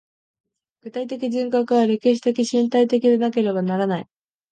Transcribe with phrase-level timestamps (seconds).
[0.81, 4.07] 具体的人格は歴史的身体的でなければならない。